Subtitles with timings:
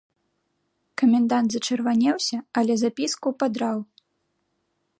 [1.01, 3.79] Камендант зачырванеўся, але запіску падраў.